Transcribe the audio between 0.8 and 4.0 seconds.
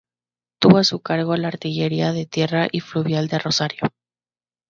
su cargo la artillería de tierra y fluvial de Rosario.